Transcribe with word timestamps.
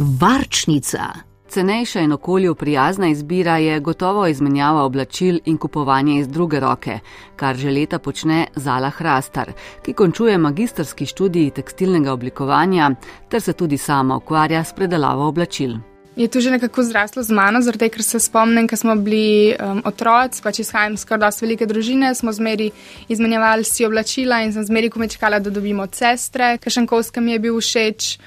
Varčnica. 0.00 1.12
Cenejša 1.48 2.00
in 2.00 2.12
okolju 2.12 2.54
prijazna 2.54 3.08
izbira 3.08 3.56
je 3.56 3.80
gotovo 3.80 4.26
izmenjava 4.26 4.82
oblačil 4.82 5.38
in 5.44 5.56
kupovanje 5.56 6.20
iz 6.20 6.28
druge 6.28 6.60
roke, 6.60 6.98
kar 7.36 7.56
že 7.56 7.70
leta 7.70 7.98
počne 7.98 8.46
Zala 8.56 8.90
Hrastar, 8.90 9.52
ki 9.82 9.92
končuje 9.92 10.38
magistrski 10.38 11.06
študij 11.06 11.50
tekstilnega 11.50 12.12
oblikovanja 12.12 12.90
ter 13.28 13.40
se 13.40 13.52
tudi 13.52 13.76
sama 13.76 14.16
ukvarja 14.16 14.64
s 14.64 14.72
predelavo 14.72 15.28
oblačil 15.28 15.78
je 16.18 16.28
to 16.28 16.40
že 16.40 16.50
nekako 16.50 16.82
zraslo 16.82 17.22
z 17.22 17.30
mano, 17.30 17.62
zaradi 17.62 17.86
tega, 17.86 17.94
ker 17.94 18.02
se 18.02 18.18
spomnim, 18.20 18.66
ko 18.68 18.76
smo 18.76 18.96
bili 18.98 19.54
um, 19.54 19.82
otroci, 19.86 20.42
pač 20.42 20.58
izhajam 20.64 20.98
iz 20.98 21.04
kar 21.06 21.20
dosti 21.22 21.46
velike 21.46 21.66
družine, 21.66 22.10
smo 22.14 22.34
zmeri 22.34 22.72
izmenjevali 23.08 23.64
si 23.64 23.86
oblačila 23.86 24.42
in 24.42 24.52
sem 24.52 24.66
zmeri 24.66 24.90
komečkala, 24.90 25.38
da 25.38 25.54
dobimo 25.54 25.86
sestre, 25.94 26.56
ker 26.58 26.74
še 26.74 26.82
enkovska 26.82 27.22
mi 27.22 27.36
je 27.36 27.44
bil 27.46 27.60
všeč. 27.62 28.18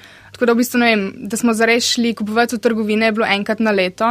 Tako 0.42 0.46
da 0.46 0.52
v 0.52 0.58
bistvu 0.58 0.78
ne 0.82 0.86
vem, 0.90 1.02
da 1.30 1.36
smo 1.38 1.52
zares 1.54 1.86
šli 1.86 2.10
kupovati 2.18 2.56
v 2.56 2.58
trgovine, 2.58 3.06
je 3.06 3.12
bilo 3.14 3.26
enkrat 3.30 3.60
na 3.62 3.70
leto. 3.70 4.08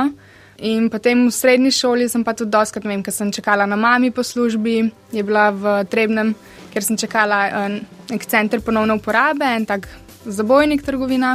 In 0.63 0.85
potem 0.89 1.25
v 1.27 1.31
srednji 1.35 1.71
šoli 1.75 2.05
sem 2.07 2.23
pa 2.23 2.31
tudi 2.31 2.53
doskrat, 2.53 2.85
vem, 2.87 3.01
ker 3.03 3.11
sem 3.11 3.33
čakala 3.35 3.65
na 3.67 3.75
mami 3.75 4.13
po 4.15 4.23
službi, 4.23 4.75
je 5.11 5.23
bila 5.27 5.49
v 5.51 5.73
Trebnem, 5.91 6.31
ker 6.71 6.85
sem 6.87 6.95
čakala 6.95 7.39
um, 7.51 7.75
nek 8.13 8.23
center 8.31 8.63
ponovne 8.63 8.95
uporabe, 8.95 9.43
en 9.43 9.65
tak 9.67 9.89
zabojnik 10.23 10.85
trgovina. 10.87 11.33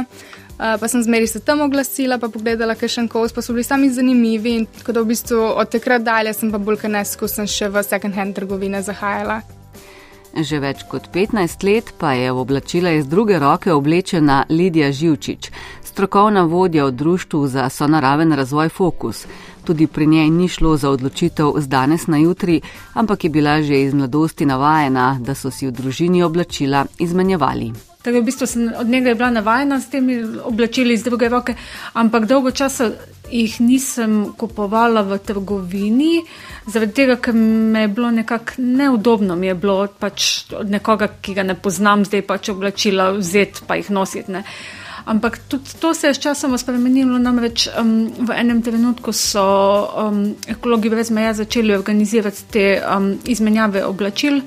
Uh, 0.57 0.81
pa 0.81 0.89
sem 0.89 1.03
zmeri 1.05 1.29
se 1.29 1.43
tam 1.45 1.61
oglasila, 1.61 2.17
pa 2.17 2.31
pogledala, 2.33 2.73
kaj 2.73 2.95
še 2.95 3.03
enkoli, 3.05 3.29
pa 3.29 3.45
so 3.45 3.53
bili 3.53 3.67
sami 3.69 3.91
zanimivi. 3.93 4.63
Tako 4.79 4.97
da 4.97 5.05
v 5.05 5.11
bistvu 5.13 5.43
od 5.61 5.69
takrat 5.77 6.01
dalje 6.01 6.33
sem 6.33 6.49
pa 6.49 6.57
bolj 6.57 6.81
kaneskusen 6.87 7.45
še 7.45 7.69
v 7.69 7.85
second-hand 7.85 8.33
trgovine 8.33 8.81
zahajala. 8.81 9.43
Že 10.37 10.59
več 10.61 10.83
kot 10.85 11.07
15 11.09 11.63
let 11.65 11.87
pa 11.97 12.11
je 12.13 12.29
v 12.29 12.37
oblačila 12.37 12.91
iz 12.93 13.07
druge 13.09 13.39
roke 13.41 13.73
oblečena 13.73 14.43
Lidija 14.53 14.91
Živčič, 14.93 15.49
strokovna 15.81 16.43
vodja 16.45 16.85
v 16.85 16.93
Društvu 16.93 17.47
za 17.47 17.65
sonaraven 17.73 18.37
razvoj 18.37 18.69
Fokus. 18.69 19.25
Tudi 19.65 19.87
pri 19.87 20.05
njej 20.07 20.29
ni 20.29 20.45
šlo 20.47 20.77
za 20.77 20.93
odločitev 20.93 21.57
z 21.57 21.67
danes 21.67 22.05
na 22.07 22.21
jutri, 22.21 22.61
ampak 22.93 23.23
je 23.23 23.29
bila 23.29 23.61
že 23.65 23.81
iz 23.81 23.97
mladosti 23.97 24.45
navajena, 24.45 25.17
da 25.19 25.33
so 25.33 25.49
si 25.49 25.65
v 25.65 25.73
družini 25.73 26.21
oblačila 26.23 26.85
izmenjevali. 27.01 27.73
Tako 28.05 28.21
v 28.21 28.23
bistvu 28.23 28.45
od 28.77 28.87
njega 28.87 29.17
bila 29.17 29.29
navajena 29.41 29.81
s 29.81 29.89
temi 29.89 30.21
oblačili 30.43 30.93
iz 30.93 31.03
druge 31.03 31.29
roke, 31.29 31.55
ampak 31.93 32.25
dolgo 32.25 32.51
časa 32.51 32.91
jih 33.31 33.61
nisem 33.61 34.33
kupovala 34.37 35.01
v 35.01 35.17
trgovini, 35.17 36.23
zaradi 36.67 36.93
tega, 36.93 37.15
ker 37.21 37.35
me 37.35 37.85
je 37.85 37.87
bilo 37.87 38.11
nekako 38.11 38.61
neudobno, 38.61 39.35
mi 39.35 39.47
je 39.47 39.55
bilo 39.55 39.87
pač 39.99 40.51
od 40.53 40.69
nekoga, 40.69 41.09
ki 41.21 41.37
ga 41.37 41.43
ne 41.47 41.55
poznam, 41.55 42.05
zdaj 42.05 42.25
pač 42.27 42.51
oblačila 42.53 43.11
vzeti 43.17 43.67
pa 43.67 43.79
jih 43.79 43.91
nositi. 43.91 44.31
Ne. 44.31 44.43
Ampak 45.07 45.37
tudi 45.47 45.77
to 45.79 45.93
se 45.93 46.07
je 46.07 46.17
sčasoma 46.17 46.57
spremenilo, 46.59 47.17
namreč 47.17 47.69
um, 47.71 48.09
v 48.27 48.35
enem 48.35 48.59
trenutku 48.61 49.13
so 49.15 49.45
um, 49.87 50.35
ekologi 50.47 50.91
brez 50.91 51.11
meja 51.15 51.33
začeli 51.33 51.75
organizirati 51.75 52.43
te 52.51 52.65
um, 52.83 53.13
izmenjave 53.25 53.85
oblačil 53.87 54.41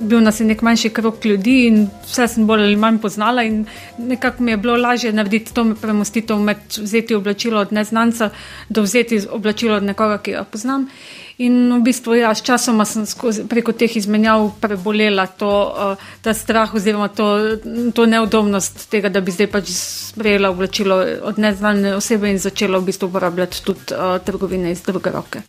bil 0.00 0.20
nas 0.22 0.40
je 0.40 0.46
nek 0.46 0.62
manjši 0.62 0.90
krok 0.94 1.24
ljudi 1.24 1.56
in 1.66 1.78
vse 2.06 2.26
sem 2.28 2.46
bolj 2.46 2.62
ali 2.62 2.76
manj 2.76 2.98
poznala 3.02 3.42
in 3.42 3.64
nekako 3.98 4.42
mi 4.42 4.50
je 4.50 4.56
bilo 4.56 4.76
lažje 4.76 5.12
narediti 5.12 5.54
to 5.54 5.64
premostitev 5.80 6.38
med 6.38 6.58
vzeti 6.78 7.14
oblačilo 7.14 7.60
od 7.60 7.72
neznanca 7.72 8.30
do 8.68 8.82
vzeti 8.82 9.20
oblačilo 9.30 9.76
od 9.76 9.82
nekoga, 9.82 10.18
ki 10.18 10.32
ga 10.32 10.44
poznam. 10.44 10.88
In 11.38 11.70
v 11.70 11.82
bistvu, 11.86 12.16
ja, 12.18 12.32
s 12.34 12.42
časoma 12.42 12.82
sem 12.82 13.04
skozi, 13.06 13.44
preko 13.46 13.70
teh 13.70 13.92
izmenjav 13.96 14.48
prebolela 14.58 15.28
to, 15.30 15.50
uh, 15.70 16.08
ta 16.18 16.34
strah 16.34 16.72
oziroma 16.74 17.06
to, 17.14 17.28
to 17.94 18.06
neudobnost 18.10 18.88
tega, 18.90 19.06
da 19.06 19.22
bi 19.22 19.30
zdaj 19.30 19.46
pač 19.52 19.70
sprejela 19.70 20.50
oblačilo 20.50 20.96
od 21.30 21.38
neznane 21.38 21.92
osebe 21.94 22.32
in 22.32 22.42
začela 22.42 22.80
v 22.82 22.90
bistvu 22.90 23.06
uporabljati 23.06 23.62
tudi 23.62 23.94
uh, 23.94 24.18
trgovine 24.18 24.72
iz 24.74 24.82
druge 24.82 25.14
roke. 25.14 25.44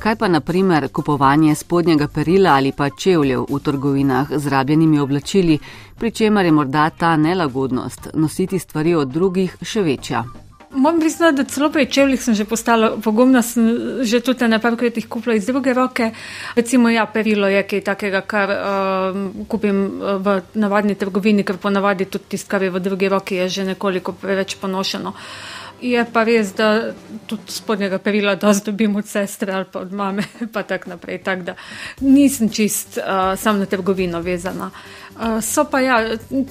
Kaj 0.00 0.16
pa 0.16 0.28
naprimer 0.30 0.86
kupovanje 0.88 1.54
spodnjega 1.54 2.06
perila 2.08 2.54
ali 2.56 2.70
pa 2.72 2.88
čevljev 2.90 3.48
v 3.50 3.58
trgovinah 3.60 4.30
z 4.36 4.48
rabljenimi 4.48 5.00
oblačili, 5.00 5.58
pri 5.98 6.10
čemer 6.10 6.46
je 6.46 6.52
morda 6.52 6.90
ta 6.90 7.16
nelagodnost 7.16 8.08
nositi 8.14 8.58
stvari 8.58 8.94
od 8.94 9.10
drugih 9.10 9.56
še 9.62 9.82
večja? 9.82 10.22
Moram 10.70 11.00
priznati, 11.00 11.36
da 11.36 11.44
celo 11.44 11.70
pri 11.70 11.86
čevljih 11.90 12.22
sem 12.22 12.34
že 12.34 12.44
postala 12.44 12.92
pogumna, 13.02 13.42
sem 13.42 14.04
že 14.06 14.20
tudi 14.20 14.48
na 14.48 14.60
parkrat 14.62 14.96
jih 14.96 15.08
kupila 15.08 15.34
iz 15.34 15.46
druge 15.46 15.74
roke. 15.74 16.12
Recimo, 16.56 16.88
ja, 16.88 17.06
perilo 17.06 17.48
je 17.50 17.62
kaj 17.66 17.80
takega, 17.88 18.20
kar 18.20 18.52
uh, 18.54 19.18
kupim 19.48 19.80
v 20.22 20.40
navadni 20.54 20.94
trgovini, 20.94 21.42
ker 21.44 21.58
ponavadi 21.58 22.06
tudi 22.06 22.36
tisto, 22.36 22.50
kar 22.50 22.62
je 22.62 22.70
v 22.70 22.80
drugi 22.80 23.08
roki, 23.08 23.34
je 23.42 23.48
že 23.48 23.64
nekoliko 23.74 24.12
preveč 24.12 24.54
ponošeno. 24.62 25.10
Uh, 25.10 25.59
Je 25.80 26.04
pa 26.12 26.24
res, 26.28 26.52
da 26.52 26.92
tudi 27.26 27.52
spodnjega 27.52 27.98
perila 27.98 28.34
dosti 28.36 28.70
dobim 28.70 28.96
od 28.96 29.06
sestre 29.08 29.52
ali 29.52 29.64
pa 29.72 29.80
od 29.80 29.92
mame, 29.92 30.22
pa 30.52 30.62
tako 30.62 30.90
naprej. 30.90 31.22
Tak, 31.24 31.42
da 31.42 31.54
nisem 32.00 32.50
čist 32.52 32.98
uh, 32.98 33.38
sam 33.40 33.58
na 33.58 33.66
trgovino 33.66 34.20
vezana. 34.20 34.70
Uh, 34.70 35.40
so 35.44 35.64
pa 35.64 35.80
ja, 35.80 35.96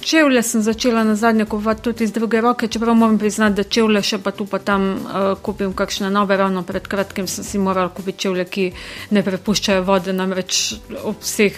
čevlje 0.01 0.43
sem 0.43 0.61
začela 0.61 1.03
na 1.03 1.15
zadnje 1.15 1.45
kupovati 1.45 1.81
tudi 1.81 2.03
iz 2.03 2.11
druge 2.11 2.41
roke, 2.41 2.67
čeprav 2.67 2.95
moram 2.95 3.19
priznati, 3.19 3.55
da 3.55 3.63
čevlje 3.63 4.01
še 4.01 4.19
pa 4.23 4.31
tu 4.31 4.45
pa 4.45 4.59
tam 4.59 4.91
uh, 4.91 5.31
kupim 5.41 5.73
kakšne 5.73 6.09
nove, 6.09 6.37
ravno 6.37 6.63
pred 6.63 6.87
kratkim 6.87 7.27
sem 7.27 7.45
si 7.45 7.57
morala 7.57 7.89
kupiti 7.89 8.25
čevlje, 8.25 8.45
ki 8.45 8.67
ne 9.15 9.23
prepuščajo 9.23 9.85
vode, 9.85 10.13
namreč 10.13 10.75
ob 11.03 11.21
vseh 11.21 11.57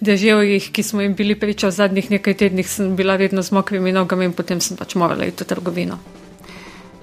deževjih, 0.00 0.70
ki 0.72 0.82
smo 0.82 1.02
jim 1.02 1.14
bili 1.14 1.38
priča 1.38 1.70
v 1.70 1.78
zadnjih 1.78 2.10
nekaj 2.18 2.38
tednih, 2.44 2.68
sem 2.68 2.96
bila 2.96 3.16
vedno 3.16 3.42
z 3.42 3.54
mokrimi 3.54 3.92
nogami 3.92 4.30
in 4.30 4.34
potem 4.34 4.60
sem 4.60 4.76
pač 4.76 4.94
morala 4.94 5.26
iti 5.26 5.44
v 5.44 5.54
trgovino. 5.54 5.98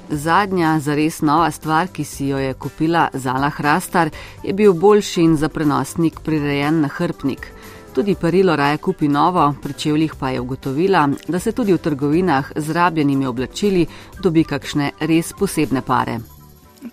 Zadnja, 0.10 0.80
zares 0.80 1.22
nova 1.22 1.52
stvar, 1.52 1.88
ki 1.88 2.04
si 2.04 2.28
jo 2.28 2.38
je 2.38 2.54
kupila 2.54 3.10
Zala 3.14 3.50
Hrastar, 3.50 4.10
je 4.44 4.54
bil 4.54 4.74
boljši 4.74 5.22
in 5.22 5.36
za 5.38 5.50
prenosnik 5.50 6.20
prirejen 6.26 6.82
nahrbnik. 6.82 7.48
Tudi 7.96 8.16
perilo 8.16 8.56
raje 8.56 8.78
kupi 8.78 9.08
novo, 9.08 9.54
pri 9.64 9.74
čevljih 9.74 10.16
pa 10.20 10.30
je 10.30 10.40
ugotovila, 10.40 11.10
da 11.28 11.40
se 11.40 11.52
tudi 11.52 11.74
v 11.74 11.78
trgovinah 11.78 12.52
z 12.56 12.72
rabljenimi 12.72 13.26
oblačili 13.26 13.86
dobi 14.22 14.44
kakšne 14.44 14.92
res 15.00 15.34
posebne 15.40 15.82
pare. 15.82 16.20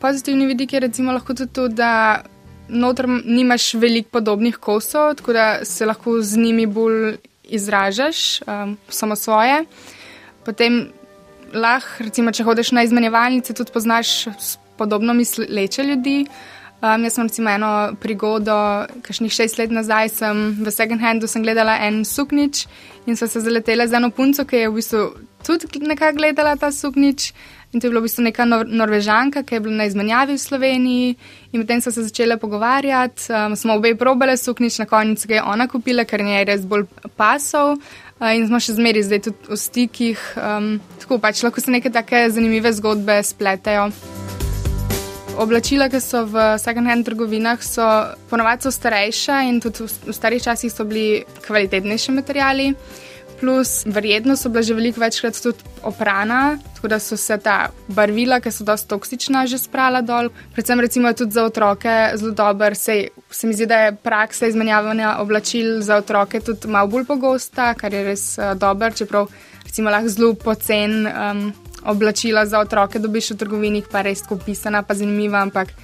Pozitivni 0.01 0.47
vidik 0.47 0.73
je 0.73 0.81
recimo 0.81 1.13
lahko 1.13 1.35
tudi 1.35 1.53
to, 1.53 1.69
da 1.69 2.23
notr 2.69 3.09
nimaš 3.25 3.75
veliko 3.75 4.11
podobnih 4.11 4.57
kosov, 4.57 5.15
tako 5.15 5.33
da 5.33 5.65
se 5.65 5.87
lahko 5.87 6.21
z 6.23 6.39
njimi 6.39 6.67
bolj 6.67 7.17
izražaš, 7.45 8.41
um, 8.41 8.77
samo 8.89 9.17
svoje. 9.17 9.65
Potem 10.45 10.89
lahko, 11.55 12.05
recimo, 12.07 12.33
če 12.33 12.45
hodiš 12.45 12.73
na 12.73 12.83
izmenjevalnice, 12.87 13.55
tudi 13.55 13.73
poznaš 13.73 14.27
podobno 14.79 15.15
misleče 15.15 15.83
ljudi. 15.83 16.27
Um, 16.83 17.05
jaz 17.05 17.15
sem 17.15 17.29
recimo 17.29 17.51
eno 17.51 17.93
prigodo, 18.01 18.55
kašnih 19.07 19.31
šest 19.33 19.59
let 19.59 19.71
nazaj, 19.71 20.09
sem 20.09 20.41
v 20.59 20.71
second 20.75 21.01
handu 21.01 21.29
gledala 21.31 21.77
en 21.79 22.05
suknič 22.05 22.67
in 23.07 23.17
so 23.17 23.29
se 23.29 23.41
zaletele 23.41 23.87
za 23.87 23.97
eno 23.97 24.11
punco, 24.11 24.45
ki 24.45 24.57
je 24.57 24.69
v 24.69 24.75
bistvu 24.75 25.03
tudi 25.47 25.79
nekaj 25.79 26.13
gledala 26.13 26.57
ta 26.57 26.73
suknič. 26.73 27.33
In 27.73 27.81
to 27.81 27.87
je 27.87 27.91
bila 27.91 28.01
v 28.01 28.05
bistvu 28.05 28.23
neka 28.23 28.45
nor 28.45 28.67
norvežanka, 28.67 29.43
ki 29.43 29.55
je 29.55 29.61
bila 29.61 29.77
na 29.77 29.85
izmenjavi 29.85 30.35
v 30.35 30.43
Sloveniji. 30.43 31.17
In 31.53 31.63
potem 31.63 31.81
so 31.81 31.91
se 31.91 32.03
začele 32.03 32.37
pogovarjati, 32.37 33.31
um, 33.31 33.57
smo 33.57 33.79
obe 33.79 33.95
probale 33.95 34.37
suknič, 34.37 34.79
na 34.79 34.87
koncu 34.87 35.29
ga 35.29 35.35
je 35.35 35.43
ona 35.43 35.69
kupila, 35.69 36.05
ker 36.05 36.21
je 36.21 36.45
res 36.45 36.67
bolj 36.67 36.85
pasov. 37.17 37.79
In 38.23 38.45
smo 38.47 38.61
še 38.63 38.77
zmeri 38.77 39.03
zdaj 39.03 39.19
tudi 39.27 39.51
v 39.51 39.57
stikih. 39.59 40.21
Um, 40.39 40.77
tako 41.03 41.19
pač 41.19 41.43
lahko 41.43 41.59
se 41.59 41.73
neke 41.75 41.91
take 41.91 42.29
zanimive 42.31 42.71
zgodbe 42.71 43.19
spletejo. 43.27 43.89
Oblačila, 45.43 45.89
ki 45.91 45.99
so 45.99 46.23
v 46.29 46.45
second-hand 46.61 47.09
trgovinah, 47.09 47.59
so 47.65 47.83
ponovadi 48.31 48.71
starejša 48.71 49.41
in 49.49 49.59
tudi 49.65 49.89
v 49.89 50.15
starih 50.15 50.45
časih 50.45 50.71
so 50.71 50.87
bili 50.87 51.25
kvalitetnejši 51.43 52.15
materiali. 52.15 52.69
Plus, 53.43 53.83
verjetno 53.87 54.37
so 54.39 54.49
bila 54.55 54.63
že 54.63 54.75
veliko 54.75 55.01
večkrat 55.03 55.35
tudi 55.43 55.59
oprana, 55.83 56.59
tako 56.77 56.89
da 56.89 56.99
so 57.03 57.17
se 57.19 57.39
ta 57.43 57.73
barvila, 57.89 58.39
ki 58.41 58.53
so 58.55 58.63
dosta 58.65 58.95
toksična, 58.95 59.47
že 59.51 59.59
sprala 59.59 59.99
dol. 60.01 60.31
Predvsem 60.55 60.81
recimo 60.81 61.11
tudi 61.13 61.35
za 61.35 61.43
otroke 61.43 62.13
zelo 62.15 62.31
dober, 62.31 62.77
se, 62.79 63.09
se 63.31 63.47
mi 63.47 63.55
zdi, 63.55 63.67
da 63.67 63.81
je 63.81 63.97
praksa 63.97 64.47
izmenjavanja 64.47 65.17
oblačil 65.19 65.81
za 65.83 65.97
otroke 65.97 66.41
tudi 66.41 66.71
malo 66.71 66.87
bolj 66.87 67.09
pogosta, 67.11 67.75
kar 67.75 67.91
je 67.95 68.05
res 68.05 68.39
uh, 68.39 68.55
dober, 68.55 68.95
čeprav 68.95 69.27
recimo 69.65 69.91
lahko 69.91 70.09
zelo 70.09 70.35
pocen 70.35 71.07
um, 71.07 71.53
oblačila 71.85 72.47
za 72.47 72.63
otroke 72.63 72.99
dobiš 72.99 73.35
v 73.35 73.37
trgovini, 73.43 73.83
pa 73.91 74.07
res 74.07 74.23
popisana, 74.23 74.87
pa 74.87 74.95
zanimiva, 74.95 75.43
ampak 75.43 75.75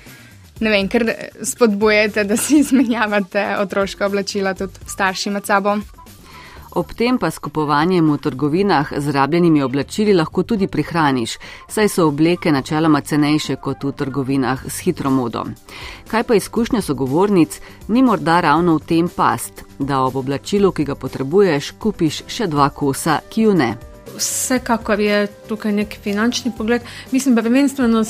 ne 0.61 0.71
vem, 0.71 0.87
ker 0.87 1.11
spodbujete, 1.43 2.23
da 2.25 2.37
si 2.45 2.63
izmenjavate 2.63 3.57
otroška 3.59 4.07
oblačila 4.07 4.55
tudi 4.55 4.79
starši 4.87 5.35
med 5.35 5.47
sabo. 5.47 5.81
Ob 6.71 6.93
tem 6.93 7.19
pa 7.19 7.31
s 7.31 7.39
kupovanjem 7.39 8.13
v 8.13 8.19
trgovinah 8.19 8.93
z 8.99 9.13
rabljenimi 9.13 9.63
oblačili 9.63 10.13
lahko 10.15 10.43
tudi 10.43 10.67
prihraniš, 10.69 11.39
saj 11.69 11.89
so 11.89 12.07
obleke 12.09 12.53
načeloma 12.53 13.01
cenejše 13.01 13.57
kot 13.57 13.85
v 13.85 13.93
trgovinah 13.93 14.67
s 14.69 14.85
hitro 14.85 15.11
modo. 15.11 15.45
Kaj 16.09 16.23
pa 16.23 16.35
izkušnja 16.35 16.83
sogovornic, 16.83 17.61
ni 17.89 18.03
morda 18.03 18.41
ravno 18.41 18.77
v 18.77 18.85
tem 18.87 19.09
past, 19.09 19.65
da 19.79 20.03
ob 20.05 20.17
oblačilu, 20.17 20.73
ki 20.73 20.85
ga 20.85 20.95
potrebuješ, 20.95 21.73
kupiš 21.81 22.23
še 22.29 22.47
dva 22.47 22.69
kosa, 22.71 23.21
ki 23.31 23.43
ju 23.43 23.55
ne. 23.55 23.75
Vsekakor 24.19 25.01
je 25.01 25.27
tukaj 25.49 25.73
nek 25.73 25.97
finančni 26.03 26.53
pogled. 26.57 26.83
Mislim, 27.13 27.37
prvenstveno 27.37 28.05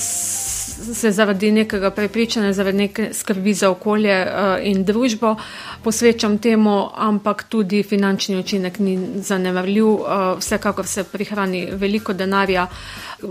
se 0.78 1.10
zaradi 1.12 1.50
nekega 1.52 1.90
prepričanja, 1.90 2.52
zaradi 2.52 2.78
neke 2.78 3.08
skrbi 3.14 3.54
za 3.54 3.70
okolje 3.70 4.16
uh, 4.22 4.56
in 4.62 4.84
družbo 4.84 5.36
posvečam 5.82 6.38
temu, 6.38 6.88
ampak 6.94 7.44
tudi 7.48 7.82
finančni 7.82 8.36
učinek 8.36 8.78
ni 8.78 8.98
zanemarljiv. 9.22 9.86
Uh, 9.86 10.00
vsekakor 10.38 10.86
se 10.86 11.04
prihrani 11.04 11.66
veliko 11.72 12.12
denarja. 12.12 12.66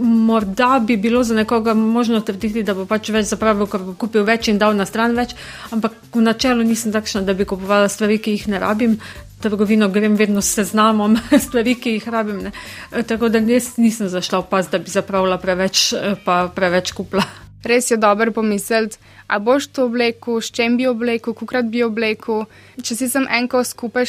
Morda 0.01 0.79
bi 0.87 0.97
bilo 0.97 1.23
za 1.23 1.35
nekoga 1.35 1.73
možno 1.73 2.21
trditi, 2.21 2.63
da 2.63 2.73
bo 2.73 2.85
pač 2.85 3.09
več 3.09 3.31
zapravil, 3.31 3.67
ker 3.67 3.83
bo 3.83 3.93
kupil 3.93 4.23
več 4.27 4.47
in 4.51 4.57
dal 4.57 4.75
na 4.75 4.85
stran 4.85 5.15
več, 5.15 5.35
ampak 5.71 5.95
v 6.13 6.21
načelu 6.21 6.63
nisem 6.63 6.91
takšna, 6.91 7.21
da 7.21 7.33
bi 7.33 7.45
kupovala 7.45 7.89
stvari, 7.89 8.19
ki 8.19 8.35
jih 8.35 8.47
ne 8.51 8.59
rabim. 8.59 8.99
Trgovino 9.41 9.89
grem 9.89 10.15
vedno 10.15 10.41
s 10.41 10.53
seznamom 10.57 11.17
stvari, 11.45 11.75
ki 11.75 11.97
jih 11.97 12.07
rabim. 12.09 12.39
Ne. 12.47 12.51
Tako 13.07 13.29
da 13.29 13.39
jaz 13.39 13.75
nisem 13.77 14.09
zašla 14.09 14.39
v 14.39 14.49
pas, 14.49 14.69
da 14.69 14.79
bi 14.81 14.89
zapravila 14.89 15.37
preveč, 15.37 15.93
pa 16.25 16.47
preveč 16.55 16.91
kupla. 16.97 17.25
Res 17.67 17.91
je 17.91 17.97
dobro 17.97 18.31
pomisliti, 18.31 18.97
a 19.27 19.39
boš 19.39 19.67
to 19.67 19.85
oblekel, 19.89 20.41
s 20.41 20.51
čem 20.53 20.77
bi 20.77 20.87
oblekel, 20.87 21.33
kukrat 21.33 21.67
bi 21.69 21.83
oblekel. 21.83 22.45
Če 22.81 22.95
si 22.95 23.09
sem 23.11 23.27
enko 23.27 23.63
skupaj 23.65 24.05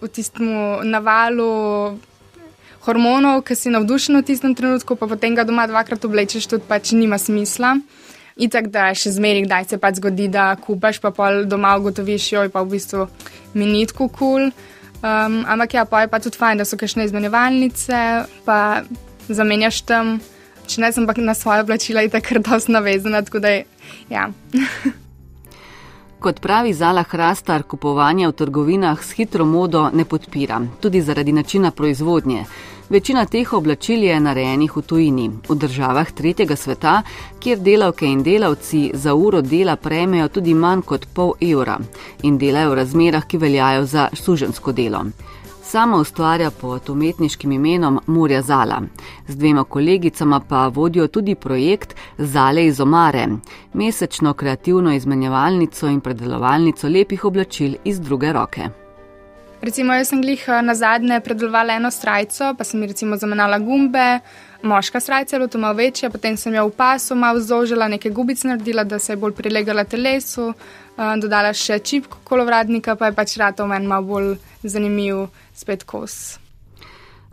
v 0.00 0.08
tistem 0.08 0.48
navalu 0.86 1.98
hormonov, 2.86 3.42
ki 3.44 3.54
si 3.58 3.72
navdušen 3.74 4.16
v 4.20 4.24
tistem 4.24 4.54
trenutku, 4.54 4.96
pa 4.96 5.10
potem 5.10 5.34
ga 5.36 5.44
doma 5.44 5.66
dvakrat 5.68 6.06
oblečeš, 6.06 6.48
tudi 6.48 6.64
pač 6.68 6.94
nima 6.96 7.18
smisla. 7.18 7.76
In 8.38 8.50
tako 8.54 8.70
da 8.70 8.88
še 8.94 9.12
zmeri, 9.16 9.42
kdaj 9.48 9.68
se 9.72 9.78
pač 9.82 9.98
zgodi, 9.98 10.28
da 10.30 10.52
kupaš, 10.62 11.00
pa 11.02 11.10
pol 11.10 11.44
doma 11.50 11.74
ugotoviš, 11.80 12.32
joj 12.36 12.50
pa 12.54 12.62
v 12.62 12.76
bistvu 12.76 13.08
minitku 13.58 14.06
kul. 14.08 14.48
Cool. 14.48 14.50
Um, 14.98 15.44
ampak 15.46 15.74
ja, 15.74 15.84
pa 15.86 16.02
je 16.02 16.10
pa 16.10 16.18
tudi 16.22 16.38
fajn, 16.38 16.58
da 16.58 16.66
so 16.66 16.78
kakšne 16.78 17.06
izmenjevalnice, 17.06 17.98
pa 18.46 18.58
zamenjaš 19.28 19.84
tam 19.86 20.18
če 20.68 20.84
ne, 20.84 20.92
sem 20.92 21.08
pa 21.08 21.16
na 21.22 21.34
svoje 21.36 21.64
oblačila 21.64 22.04
in 22.04 22.12
takrat 22.12 22.44
dosti 22.44 22.74
navezana. 22.76 23.24
Ja. 24.12 24.28
Kot 26.18 26.40
pravi 26.40 26.72
Zala 26.74 27.02
Hrastar, 27.02 27.62
kupovanje 27.62 28.26
v 28.28 28.32
trgovinah 28.32 29.02
s 29.04 29.14
hitro 29.14 29.44
modo 29.44 29.90
ne 29.92 30.04
podpira, 30.04 30.58
tudi 30.80 31.00
zaradi 31.00 31.32
načina 31.32 31.70
proizvodnje. 31.70 32.44
Večina 32.90 33.24
teh 33.26 33.52
oblačil 33.52 34.02
je 34.02 34.18
narejenih 34.20 34.76
v 34.76 34.82
tujini, 34.82 35.30
v 35.48 35.54
državah 35.54 36.10
tretjega 36.10 36.56
sveta, 36.56 37.02
kjer 37.38 37.58
delavke 37.62 38.06
in 38.06 38.22
delavci 38.22 38.90
za 38.94 39.14
uro 39.14 39.42
dela 39.42 39.76
prejmejo 39.76 40.28
tudi 40.28 40.54
manj 40.54 40.82
kot 40.82 41.06
pol 41.14 41.34
evra 41.40 41.78
in 42.22 42.38
delajo 42.38 42.70
v 42.70 42.80
razmerah, 42.82 43.26
ki 43.26 43.38
veljajo 43.38 43.84
za 43.86 44.08
sužensko 44.12 44.72
delo. 44.72 45.04
Sama 45.70 45.96
ustvarja 45.96 46.50
pod 46.50 46.88
umetniškim 46.88 47.52
imenom 47.52 48.00
Murja 48.06 48.42
Zala. 48.42 48.82
Z 49.26 49.36
dvema 49.36 49.64
kolegicama 49.64 50.40
pa 50.48 50.66
vodijo 50.68 51.06
tudi 51.06 51.34
projekt 51.34 51.94
Zale 52.18 52.66
iz 52.66 52.80
Omare, 52.80 53.26
mesečno 53.72 54.32
kreativno 54.34 54.94
izmenjevalnico 54.94 55.86
in 55.86 56.00
predelovalnico 56.00 56.88
lepih 56.88 57.24
oblačil 57.24 57.74
iz 57.84 58.00
druge 58.00 58.32
roke. 58.32 58.68
Recimo, 59.60 59.92
jaz 59.92 60.08
sem 60.08 60.22
glih 60.22 60.44
eh, 60.48 60.62
na 60.62 60.74
zadnje 60.74 61.20
predelovala 61.20 61.76
eno 61.76 61.90
strajco, 61.90 62.54
pa 62.58 62.64
sem 62.64 62.82
ji 62.82 62.88
recimo 62.88 63.16
zamenjala 63.16 63.58
gumbe, 63.58 64.20
moška 64.62 65.00
strajca 65.00 65.36
je 65.36 65.40
bila 65.40 65.48
tu 65.48 65.58
malo 65.58 65.74
večja, 65.74 66.10
potem 66.10 66.36
sem 66.36 66.54
jo 66.54 66.68
v 66.68 66.76
pasu 66.76 67.14
malo 67.14 67.40
zožila, 67.40 67.88
nekaj 67.88 68.10
gubic 68.12 68.44
naredila, 68.44 68.84
da 68.84 68.98
se 68.98 69.12
je 69.12 69.16
bolj 69.16 69.36
prilegala 69.36 69.84
telesu, 69.84 70.54
eh, 70.96 71.16
dodala 71.20 71.52
še 71.52 71.78
čipko 71.78 72.24
kolovradnika, 72.24 72.96
pa 72.96 73.06
je 73.06 73.12
pač 73.12 73.36
rado 73.36 73.66
meni 73.66 73.86
malo 73.86 74.06
bolj 74.06 74.36
zanimiv 74.62 75.26
spet 75.54 75.84
kos. 75.84 76.38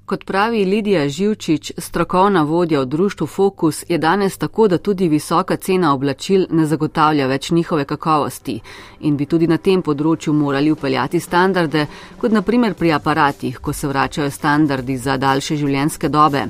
Kot 0.06 0.26
pravi 0.26 0.66
Lidija 0.66 1.10
Živčič, 1.10 1.72
strokovna 1.78 2.44
vodja 2.44 2.82
v 2.82 2.86
društvu 2.86 3.28
Fokus, 3.28 3.84
je 3.90 3.98
danes 3.98 4.38
tako, 4.38 4.68
da 4.68 4.78
tudi 4.78 5.08
visoka 5.08 5.56
cena 5.56 5.94
oblačil 5.94 6.46
ne 6.50 6.66
zagotavlja 6.66 7.28
več 7.28 7.50
njihove 7.52 7.86
kakovosti 7.86 8.60
in 9.00 9.18
bi 9.18 9.26
tudi 9.26 9.48
na 9.48 9.58
tem 9.58 9.82
področju 9.82 10.34
morali 10.34 10.72
upeljati 10.72 11.20
standarde, 11.20 11.88
kot 12.22 12.32
naprimer 12.32 12.74
pri 12.74 12.92
aparatih, 12.92 13.58
ko 13.58 13.74
se 13.74 13.88
vračajo 13.88 14.30
standardi 14.32 14.98
za 14.98 15.18
daljše 15.18 15.58
življenjske 15.58 16.10
dobe. 16.10 16.46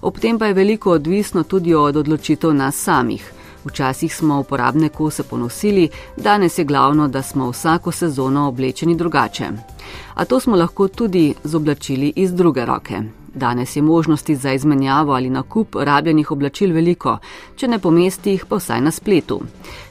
Ob 0.00 0.18
tem 0.18 0.38
pa 0.38 0.46
je 0.46 0.54
veliko 0.54 0.96
odvisno 0.96 1.44
tudi 1.44 1.74
od 1.74 1.96
odločitev 1.96 2.54
nas 2.54 2.80
samih. 2.80 3.32
Včasih 3.64 4.14
smo 4.14 4.40
uporabne 4.40 4.88
kose 4.88 5.22
ponosili, 5.22 5.90
danes 6.16 6.58
je 6.58 6.64
glavno, 6.64 7.08
da 7.08 7.22
smo 7.22 7.50
vsako 7.50 7.92
sezono 7.92 8.48
oblečeni 8.48 8.96
drugače. 8.96 9.75
A 10.14 10.24
to 10.24 10.40
smo 10.40 10.56
lahko 10.56 10.88
tudi 10.88 11.34
z 11.44 11.54
oblačili 11.54 12.12
iz 12.16 12.32
druge 12.32 12.64
roke. 12.64 13.02
Danes 13.36 13.76
je 13.76 13.82
možnosti 13.82 14.36
za 14.36 14.52
izmenjavo 14.52 15.12
ali 15.12 15.30
nakup 15.30 15.76
rabljenih 15.80 16.30
oblačil 16.30 16.72
veliko, 16.72 17.18
če 17.56 17.68
ne 17.68 17.78
pomesti 17.78 18.30
jih 18.30 18.46
pa 18.48 18.56
vsaj 18.56 18.80
na 18.80 18.90
spletu. 18.90 19.40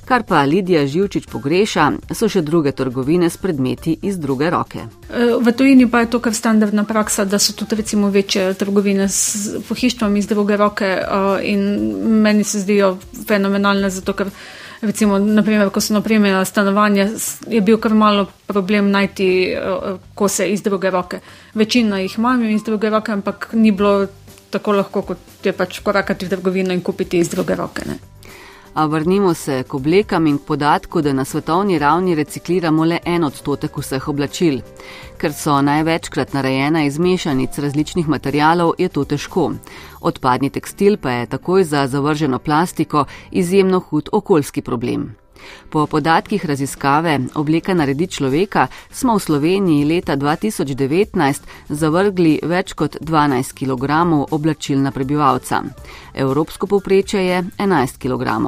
Kar 0.06 0.24
pa 0.24 0.42
Lidija 0.42 0.88
Živčič 0.88 1.27
pogreša, 1.30 1.92
so 2.13 2.30
še 2.30 2.42
druge 2.42 2.71
trgovine 2.71 3.30
s 3.30 3.38
predmeti 3.38 3.97
iz 4.01 4.18
druge 4.21 4.50
roke. 4.50 4.88
E, 5.09 5.30
v 5.42 5.53
tujini 5.53 5.86
pa 5.89 6.01
je 6.01 6.09
to 6.09 6.19
kar 6.19 6.33
standardna 6.33 6.83
praksa, 6.89 7.25
da 7.25 7.39
so 7.39 7.53
tudi 7.53 7.75
recimo 7.75 8.09
večje 8.09 8.53
trgovine 8.53 9.09
s 9.09 9.53
pohištvom 9.69 10.18
iz 10.18 10.27
druge 10.27 10.57
roke 10.57 10.86
e, 10.86 11.06
in 11.44 11.65
meni 12.21 12.44
se 12.44 12.65
zdijo 12.65 12.98
fenomenalne, 13.27 13.89
zato 13.89 14.13
ker 14.13 14.33
recimo, 14.81 15.19
naprimer, 15.19 15.69
ko 15.69 15.81
sem 15.81 15.98
opremljala 15.98 16.45
stanovanje, 16.45 17.10
je 17.48 17.62
bil 17.62 17.77
kar 17.77 17.94
malo 17.94 18.25
problem 18.48 18.92
najti 18.92 19.30
uh, 19.54 20.00
kose 20.16 20.50
iz 20.51 20.63
druge 20.63 20.89
roke. 20.89 21.19
Večina 21.54 22.00
jih 22.00 22.18
imam 22.18 22.44
iz 22.50 22.63
druge 22.63 22.89
roke, 22.89 23.12
ampak 23.12 23.50
ni 23.54 23.72
bilo 23.72 24.07
tako 24.50 24.72
lahko, 24.72 25.01
kot 25.01 25.18
je 25.44 25.54
pač 25.54 25.80
korakati 25.80 26.25
v 26.25 26.30
trgovino 26.30 26.74
in 26.74 26.81
kupiti 26.81 27.19
iz 27.19 27.30
druge 27.30 27.56
roke. 27.56 27.83
Ne. 27.88 28.14
A 28.75 28.86
vrnimo 28.86 29.33
se 29.33 29.63
k 29.63 29.74
oblekam 29.74 30.27
in 30.27 30.38
k 30.38 30.45
podatku, 30.48 31.01
da 31.01 31.13
na 31.13 31.25
svetovni 31.25 31.80
ravni 31.80 32.16
recikliramo 32.16 32.83
le 32.86 33.00
en 33.06 33.24
odstotek 33.24 33.77
vseh 33.77 34.07
oblačil. 34.12 34.60
Ker 35.18 35.33
so 35.33 35.62
največkrat 35.62 36.33
narejena 36.36 36.83
iz 36.83 37.00
mešanic 37.00 37.56
različnih 37.57 38.10
materijalov, 38.12 38.74
je 38.77 38.89
to 38.89 39.06
težko. 39.06 39.54
Odpadni 40.01 40.50
tekstil 40.50 40.98
pa 40.98 41.12
je 41.12 41.25
takoj 41.38 41.63
za 41.63 41.88
zavrženo 41.88 42.39
plastiko 42.39 43.06
izjemno 43.31 43.80
hud 43.80 44.10
okoljski 44.12 44.62
problem. 44.62 45.16
Po 45.69 45.85
podatkih 45.87 46.45
raziskave 46.45 47.19
Obleka 47.35 47.73
naredi 47.73 48.07
človeka 48.07 48.67
smo 48.91 49.15
v 49.15 49.19
Sloveniji 49.19 49.85
leta 49.85 50.15
2019 50.15 51.41
zavrgli 51.69 52.39
več 52.43 52.73
kot 52.73 52.97
12 53.01 53.53
kg 53.53 54.01
oblačil 54.31 54.81
na 54.81 54.91
prebivalca. 54.91 55.63
Evropsko 56.13 56.67
povprečje 56.67 57.21
je 57.25 57.43
11 57.57 57.98
kg. 57.98 58.39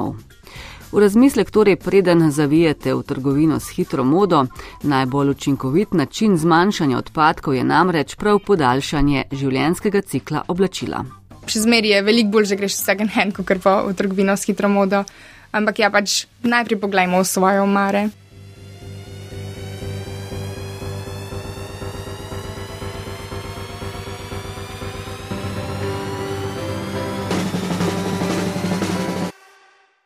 V 0.92 0.98
razmislek 0.98 1.50
torej 1.50 1.76
preden 1.76 2.30
zavijete 2.30 2.94
v 2.94 3.02
trgovino 3.02 3.60
s 3.60 3.68
hitro 3.76 4.04
modo, 4.04 4.46
najbolj 4.82 5.30
učinkovit 5.30 5.92
način 5.92 6.36
zmanjšanja 6.36 6.98
odpadkov 6.98 7.54
je 7.54 7.64
namreč 7.64 8.14
prav 8.16 8.38
podaljšanje 8.46 9.24
življenjskega 9.32 10.00
cikla 10.00 10.42
oblačila. 10.48 11.04
Še 11.48 11.60
zmeraj 11.60 11.92
je 11.92 12.02
veliko 12.02 12.30
bolj, 12.30 12.48
že 12.48 12.56
greš 12.56 12.78
vsak 12.80 13.04
en, 13.04 13.32
kot 13.36 13.60
pa 13.62 13.82
v 13.84 13.92
trgovino 13.96 14.36
s 14.36 14.48
hitro 14.48 14.68
modo 14.68 15.04
ampak 15.52 15.76
ja, 15.80 15.88
pač 15.88 16.28
najprej 16.44 16.78
pogledajmo 16.80 17.22
v 17.22 17.28
svoje 17.28 17.58
omare. 17.60 18.02